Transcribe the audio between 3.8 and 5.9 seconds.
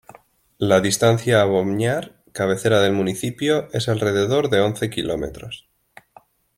alrededor de once kilómetros.